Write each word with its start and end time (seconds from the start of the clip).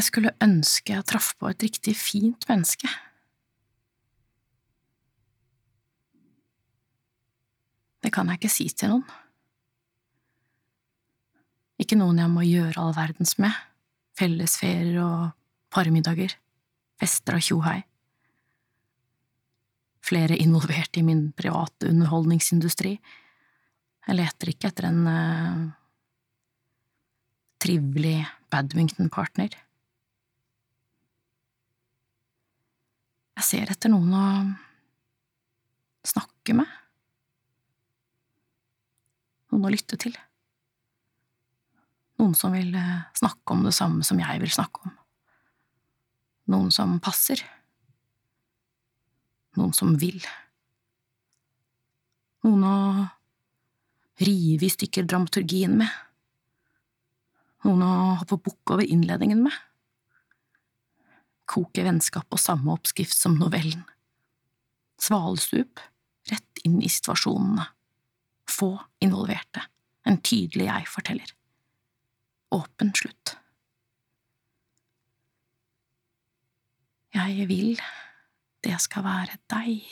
Jeg 0.00 0.06
skulle 0.06 0.30
ønske 0.40 0.94
jeg 0.94 1.04
traff 1.04 1.34
på 1.36 1.50
et 1.50 1.60
riktig 1.60 1.92
fint 2.00 2.46
menneske. 2.48 2.88
Det 8.00 8.08
kan 8.14 8.32
jeg 8.32 8.40
ikke 8.40 8.52
si 8.54 8.70
til 8.72 8.94
noen. 8.94 9.04
Ikke 11.84 12.00
noen 12.00 12.16
jeg 12.16 12.32
må 12.32 12.46
gjøre 12.48 12.80
all 12.80 12.96
verdens 12.96 13.36
med, 13.44 13.52
fellesferier 14.16 14.96
og 15.04 15.28
parmiddager, 15.68 16.32
fester 16.96 17.36
og 17.36 17.44
tjohei. 17.44 17.78
Flere 20.00 20.40
involvert 20.40 20.96
i 20.96 21.04
min 21.04 21.26
private 21.36 21.92
underholdningsindustri. 21.92 22.96
Jeg 24.08 24.16
leter 24.16 24.56
ikke 24.56 24.72
etter 24.72 24.88
en 24.94 25.02
uh, 25.04 25.66
trivelig 27.60 28.22
badmintonpartner. 28.48 29.60
Jeg 33.40 33.46
ser 33.46 33.70
etter 33.72 33.88
noen 33.88 34.10
å 34.12 34.24
snakke 36.04 36.52
med. 36.58 36.68
Noen 39.48 39.64
å 39.64 39.70
lytte 39.72 39.96
til. 39.96 40.12
Noen 42.20 42.34
som 42.36 42.52
vil 42.52 42.74
eh, 42.76 43.06
snakke 43.16 43.56
om 43.56 43.64
det 43.64 43.72
samme 43.72 44.04
som 44.04 44.20
jeg 44.20 44.42
vil 44.42 44.52
snakke 44.52 44.84
om. 44.84 44.92
Noen 46.52 46.68
som 46.74 46.92
passer. 47.00 47.40
Noen 49.56 49.72
som 49.72 49.96
vil. 50.04 50.20
Noen 52.44 52.68
å 52.68 52.76
rive 54.20 54.68
i 54.68 54.72
stykker 54.76 55.08
dramaturgien 55.08 55.80
med. 55.80 55.88
Noen 57.64 57.88
å 57.88 57.92
hoppe 58.20 58.42
bukk 58.50 58.76
over 58.76 58.84
innledningen 58.84 59.40
med 59.48 59.56
koke 61.50 61.82
vennskap 61.84 62.28
på 62.30 62.38
samme 62.38 62.72
oppskrift 62.74 63.16
som 63.16 63.34
novellen. 63.40 63.82
Svalestup, 65.00 65.80
rett 66.30 66.62
inn 66.64 66.78
i 66.82 66.90
situasjonene. 66.92 67.66
Få 68.50 68.74
involverte. 69.02 69.64
En 70.06 70.20
tydelig 70.22 70.68
jeg-forteller. 70.68 71.34
Åpen 72.54 72.92
slutt. 72.96 73.36
Jeg 77.14 77.48
vil 77.50 77.80
det 78.64 78.76
skal 78.80 79.04
være 79.04 79.38
deg. 79.50 79.86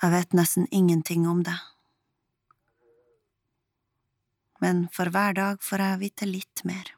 Jeg 0.00 0.12
vet 0.14 0.36
nesten 0.36 0.68
ingenting 0.72 1.26
om 1.28 1.42
det 1.44 1.56
men 4.60 4.86
for 4.92 5.10
hver 5.12 5.36
dag 5.36 5.62
får 5.64 5.84
jeg 5.84 6.00
vite 6.04 6.28
litt 6.28 6.64
mer. 6.68 6.94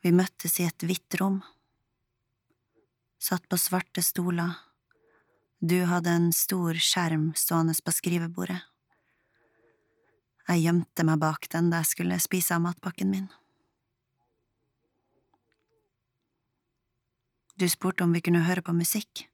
Vi 0.00 0.12
møttes 0.16 0.56
i 0.62 0.66
et 0.68 0.86
hvitt 0.86 1.18
rom, 1.20 1.40
satt 3.20 3.44
på 3.50 3.58
svarte 3.60 4.02
stoler, 4.02 4.54
du 5.60 5.82
hadde 5.84 6.08
en 6.10 6.30
stor 6.32 6.78
skjerm 6.80 7.32
stående 7.36 7.74
på 7.84 7.92
skrivebordet. 7.92 8.62
Jeg 10.48 10.62
gjemte 10.64 11.04
meg 11.04 11.20
bak 11.20 11.44
den 11.52 11.68
da 11.70 11.82
jeg 11.82 11.90
skulle 11.90 12.16
spise 12.22 12.56
av 12.56 12.62
matpakken 12.64 13.10
min. 13.12 13.26
Du 17.60 17.68
spurte 17.68 18.06
om 18.06 18.16
vi 18.16 18.22
kunne 18.24 18.46
høre 18.46 18.64
på 18.64 18.72
musikk. 18.72 19.26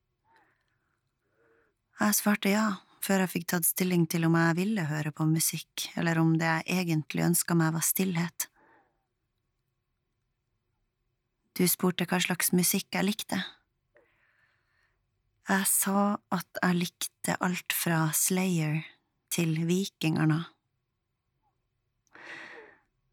Jeg 2.00 2.18
svarte 2.18 2.50
ja 2.50 2.66
før 3.06 3.22
jeg 3.22 3.32
fikk 3.36 3.46
tatt 3.52 3.66
stilling 3.68 4.06
til 4.10 4.26
om 4.26 4.34
jeg 4.34 4.58
ville 4.58 4.86
høre 4.88 5.12
på 5.14 5.26
musikk, 5.30 5.86
eller 5.98 6.18
om 6.18 6.34
det 6.40 6.48
jeg 6.48 6.82
egentlig 6.82 7.28
ønska 7.28 7.54
meg 7.58 7.74
var 7.76 7.84
stillhet. 7.86 8.48
Du 11.56 11.62
spurte 11.70 12.04
hva 12.08 12.18
slags 12.20 12.50
musikk 12.52 12.98
jeg 12.98 13.06
likte. 13.06 13.38
Jeg 15.46 15.68
sa 15.70 16.18
at 16.34 16.58
jeg 16.58 16.80
likte 16.80 17.36
alt 17.38 17.72
fra 17.72 18.08
Slayer 18.16 18.82
til 19.32 19.54
Vikingerne. 19.68 20.42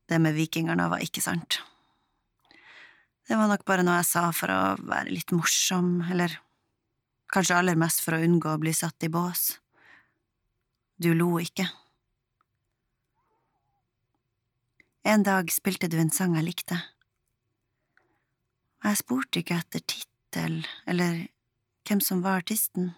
Det 0.10 0.20
med 0.20 0.36
Vikingerne 0.36 0.90
var 0.92 1.06
ikke 1.06 1.24
sant. 1.24 1.62
Det 3.24 3.38
var 3.40 3.48
nok 3.48 3.64
bare 3.70 3.86
noe 3.86 4.02
jeg 4.02 4.10
sa 4.10 4.26
for 4.36 4.52
å 4.52 4.62
være 4.82 5.14
litt 5.14 5.32
morsom, 5.32 6.02
eller 6.12 6.34
kanskje 7.32 7.62
aller 7.62 7.80
mest 7.80 8.02
for 8.04 8.18
å 8.18 8.26
unngå 8.26 8.58
å 8.58 8.62
bli 8.62 8.74
satt 8.76 9.08
i 9.08 9.14
bås. 9.14 9.54
Du 10.98 11.14
lo 11.14 11.36
ikke. 11.42 11.68
En 15.04 15.24
dag 15.24 15.52
spilte 15.52 15.90
du 15.92 15.98
en 16.00 16.12
sang 16.14 16.36
jeg 16.38 16.48
likte. 16.48 16.78
Jeg 18.84 19.00
spurte 19.00 19.42
ikke 19.42 19.60
etter 19.60 19.84
tittel 19.84 20.62
eller 20.88 21.26
hvem 21.88 22.02
som 22.04 22.24
var 22.24 22.44
artisten. 22.44 22.94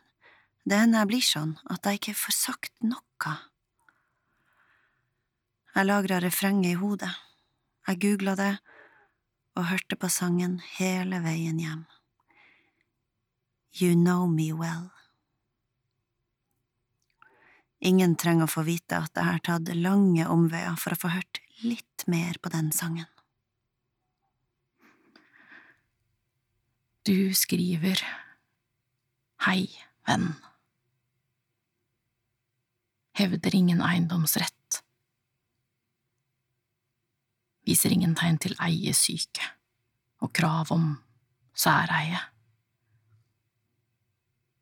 Det 0.66 0.78
hender 0.82 1.04
jeg 1.04 1.12
blir 1.12 1.26
sånn 1.26 1.56
at 1.70 1.86
jeg 1.86 2.02
ikke 2.02 2.18
får 2.20 2.38
sagt 2.38 2.74
noe. 2.86 3.36
Jeg 5.76 5.88
lagra 5.90 6.22
refrenget 6.24 6.76
i 6.76 6.80
hodet. 6.80 7.12
Jeg 7.88 8.02
googla 8.02 8.36
det 8.40 8.54
og 9.56 9.70
hørte 9.70 9.98
på 10.00 10.10
sangen 10.12 10.60
hele 10.78 11.22
veien 11.24 11.60
hjem. 11.62 11.86
You 13.76 13.96
know 13.96 14.26
me 14.28 14.54
well. 14.54 14.95
Ingen 17.86 18.16
trenger 18.18 18.48
å 18.48 18.50
få 18.50 18.64
vite 18.66 18.98
at 18.98 19.14
jeg 19.14 19.28
har 19.28 19.42
tatt 19.46 19.70
lange 19.78 20.26
omveier 20.32 20.74
for 20.82 20.96
å 20.96 21.02
få 21.04 21.12
hørt 21.14 21.42
litt 21.62 22.06
mer 22.10 22.40
på 22.42 22.50
den 22.54 22.72
sangen. 22.74 23.10
Du 27.06 27.30
skriver 27.38 28.02
Hei, 29.46 29.68
venn. 30.10 30.32
Hevder 33.16 33.54
ingen 33.54 33.84
eiendomsrett. 33.86 34.80
Viser 37.70 37.94
ingen 37.94 38.18
tegn 38.18 38.42
til 38.42 38.58
eiesyke 38.58 39.52
og 40.26 40.34
krav 40.34 40.74
om 40.74 40.96
særeie. 41.54 42.24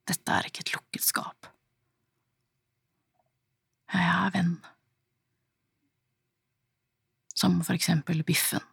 Dette 0.03 0.35
er 0.35 0.51
ikke 0.51 0.67
et 0.67 0.75
lukket 0.75 1.07
skap. 1.07 1.52
Jeg 3.93 4.09
er 4.09 4.31
venn. 4.33 4.53
Som 7.37 7.59
for 7.65 7.77
eksempel 7.77 8.23
biffen. 8.25 8.63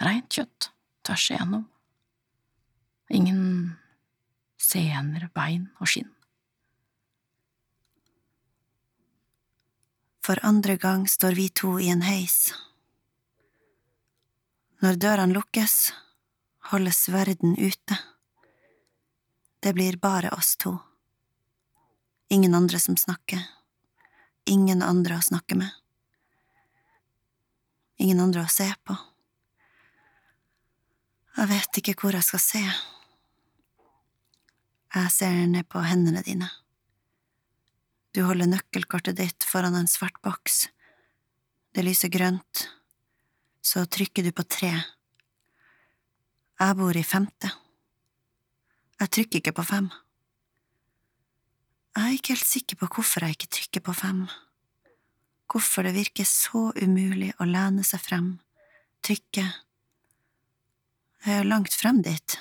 Reint 0.00 0.32
kjøtt, 0.32 0.70
tvers 1.04 1.28
igjennom. 1.30 1.66
Ingen 3.12 3.42
sener, 4.56 5.28
bein 5.36 5.68
og 5.78 5.90
skinn. 5.92 6.08
For 10.22 10.38
andre 10.46 10.78
gang 10.80 11.04
står 11.10 11.36
vi 11.36 11.48
to 11.50 11.74
i 11.82 11.90
en 11.92 12.04
heis. 12.06 12.52
Når 14.82 15.00
dørene 15.02 15.36
lukkes, 15.36 15.92
holdes 16.72 17.04
verden 17.12 17.58
ute. 17.58 17.98
Det 19.62 19.74
blir 19.76 19.98
bare 20.02 20.30
oss 20.34 20.56
to. 20.56 20.78
Ingen 22.32 22.54
andre 22.54 22.80
som 22.80 22.96
snakker 22.96 23.42
ingen 24.44 24.82
andre 24.82 25.18
å 25.18 25.24
snakke 25.24 25.56
med. 25.58 25.70
Ingen 28.02 28.20
andre 28.20 28.44
å 28.44 28.50
se 28.50 28.68
på. 28.84 28.96
Jeg 31.36 31.48
vet 31.48 31.78
ikke 31.80 31.94
hvor 32.00 32.16
jeg 32.16 32.26
skal 32.26 32.42
se. 32.44 32.62
Jeg 34.92 35.12
ser 35.14 35.38
ned 35.48 35.68
på 35.72 35.80
hendene 35.86 36.20
dine. 36.26 36.50
Du 38.12 38.20
holder 38.28 38.50
nøkkelkortet 38.50 39.16
ditt 39.16 39.46
foran 39.48 39.78
en 39.78 39.88
svart 39.88 40.18
boks. 40.24 40.66
Det 41.72 41.84
lyser 41.86 42.12
grønt. 42.12 42.66
Så 43.64 43.86
trykker 43.86 44.26
du 44.26 44.32
på 44.36 44.44
tre. 44.44 44.72
Jeg 46.60 46.76
bor 46.76 46.96
i 46.98 47.04
femte. 47.06 47.48
Jeg 49.00 49.14
trykker 49.16 49.40
ikke 49.40 49.56
på 49.56 49.64
fem. 49.66 49.88
Jeg 51.92 52.08
er 52.08 52.14
ikke 52.16 52.32
helt 52.32 52.48
sikker 52.48 52.78
på 52.80 52.86
hvorfor 52.96 53.26
jeg 53.26 53.36
ikke 53.36 53.50
trykker 53.52 53.82
på 53.84 53.92
fem. 53.92 54.22
Hvorfor 55.52 55.84
det 55.84 55.92
virker 55.92 56.24
så 56.24 56.70
umulig 56.80 57.34
å 57.36 57.44
lene 57.44 57.84
seg 57.84 58.00
frem, 58.00 58.30
trykke. 59.04 59.44
Jeg 61.26 61.34
er 61.36 61.50
langt 61.50 61.76
frem 61.76 62.00
dit, 62.00 62.38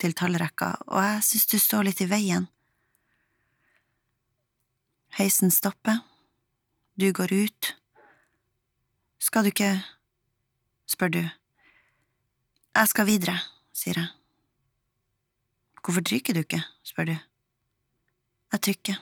til 0.00 0.16
tallrekka, 0.16 0.70
og 0.88 1.04
jeg 1.04 1.26
synes 1.28 1.46
du 1.52 1.58
står 1.60 1.90
litt 1.90 2.00
i 2.00 2.08
veien. 2.08 2.48
Heisen 5.20 5.52
stopper, 5.52 6.00
du 6.96 7.10
går 7.12 7.36
ut. 7.44 7.72
Skal 9.20 9.44
du 9.44 9.52
ikke… 9.52 9.74
spør 10.88 11.12
du. 11.12 11.22
Jeg 12.78 12.88
skal 12.88 13.12
videre, 13.12 13.36
sier 13.76 14.00
jeg. 14.00 14.14
Hvorfor 15.84 16.00
trykker 16.00 16.38
du 16.38 16.46
ikke, 16.46 16.64
spør 16.86 17.12
du. 17.12 17.18
Jeg 18.52 18.62
trykker. 18.64 19.00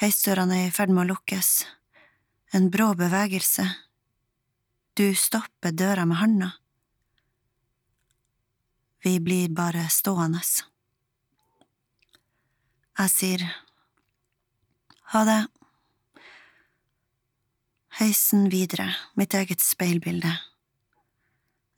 Heisdørene 0.00 0.62
er 0.62 0.70
i 0.70 0.72
ferd 0.74 0.92
med 0.92 1.04
å 1.04 1.10
lukkes. 1.12 1.50
En 2.56 2.70
brå 2.72 2.92
bevegelse. 2.96 3.64
Du 4.96 5.10
stopper 5.16 5.74
døra 5.76 6.06
med 6.08 6.20
handa. 6.20 6.50
Vi 9.04 9.18
blir 9.20 9.52
bare 9.52 9.84
stående. 9.92 10.40
Jeg 12.96 13.12
sier 13.12 13.44
ha 15.12 15.22
det. 15.28 15.40
Heisen 18.00 18.48
videre, 18.52 18.88
mitt 19.14 19.36
eget 19.36 19.62
speilbilde. 19.62 20.32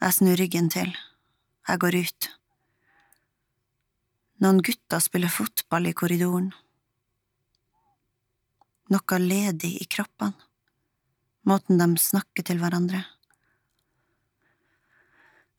Jeg 0.01 0.15
snur 0.15 0.39
ryggen 0.39 0.71
til. 0.73 0.95
Jeg 1.69 1.83
går 1.83 1.99
ut. 1.99 2.31
Noen 4.39 4.61
gutter 4.63 5.01
spiller 5.03 5.33
fotball 5.35 5.89
i 5.91 5.95
korridoren. 5.99 6.53
Noe 8.95 9.19
ledig 9.19 9.73
i 9.83 9.87
kroppene. 9.91 10.47
Måten 11.49 11.81
de 11.81 11.87
snakker 11.99 12.45
til 12.47 12.61
hverandre. 12.61 13.01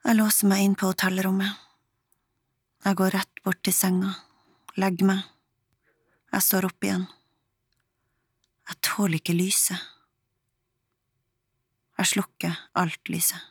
Jeg 0.06 0.16
låser 0.16 0.48
meg 0.48 0.64
inn 0.64 0.78
på 0.80 0.94
hotellrommet. 0.94 1.60
Jeg 2.86 2.96
går 3.02 3.16
rett 3.18 3.44
bort 3.44 3.60
til 3.66 3.76
senga, 3.76 4.14
legger 4.80 5.12
meg. 5.12 5.28
Jeg 6.32 6.46
står 6.46 6.70
opp 6.70 6.88
igjen. 6.88 7.04
Jeg 8.70 8.82
tåler 8.86 9.20
ikke 9.20 9.36
lyset. 9.36 9.88
Jeg 12.00 12.14
slukker 12.16 12.56
alt 12.80 13.12
lyset. 13.12 13.44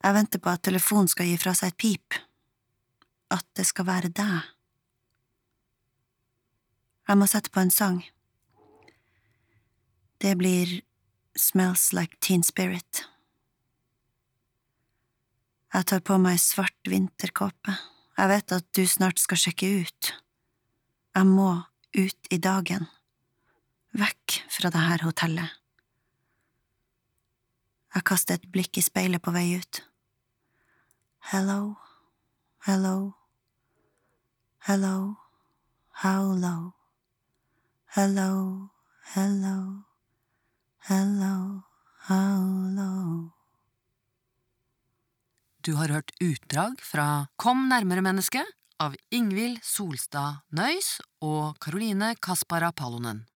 Jeg 0.00 0.16
venter 0.16 0.38
på 0.38 0.54
at 0.54 0.62
telefonen 0.62 1.10
skal 1.10 1.26
gi 1.26 1.40
fra 1.40 1.56
seg 1.56 1.74
et 1.74 1.82
pip. 1.82 2.20
At 3.40 3.46
det 3.56 3.64
skal 3.70 3.88
være 3.88 4.12
deg. 4.12 4.48
Jeg 7.08 7.18
må 7.18 7.26
sette 7.26 7.50
på 7.50 7.62
en 7.64 7.72
sang. 7.74 8.02
Det 10.20 10.36
blir 10.38 10.82
Smells 11.36 11.90
Like 11.96 12.20
Teen 12.20 12.44
Spirit. 12.44 13.06
Jeg 15.72 15.86
tar 15.86 16.02
på 16.04 16.18
meg 16.20 16.36
svart 16.42 16.90
vinterkåpe. 16.90 17.76
Jeg 18.18 18.28
vet 18.28 18.52
at 18.52 18.66
du 18.76 18.82
snart 18.90 19.22
skal 19.22 19.40
sjekke 19.40 19.68
ut. 19.80 20.10
Jeg 21.16 21.26
må 21.26 21.52
ut 21.96 22.30
i 22.30 22.38
dagen. 22.42 22.84
Vekk 23.96 24.42
fra 24.52 24.70
det 24.70 24.82
her 24.86 25.06
hotellet. 25.06 25.56
Jeg 27.94 28.06
kaster 28.06 28.38
et 28.38 28.50
blikk 28.52 28.78
i 28.78 28.84
speilet 28.86 29.22
på 29.22 29.32
vei 29.34 29.48
ut. 29.58 29.80
Hello, 31.32 31.74
hello, 32.66 33.12
hello, 34.68 35.16
how 36.04 36.22
low, 36.36 36.72
hello, 37.96 38.70
hello, 40.88 41.62
hello. 42.08 43.30
Du 45.60 45.74
har 45.74 45.88
hørt 45.88 46.10
utdrag 46.20 46.80
fra 46.80 47.26
Kom 47.36 47.68
nærmere 47.68 48.04
menneske 48.04 48.44
av 48.80 48.96
Ingvild 49.10 49.60
Solstad 49.64 50.40
Nøys 50.56 51.00
og 51.24 51.56
Karoline 51.60 52.14
Kaspara 52.20 52.72
Palonen. 52.72 53.26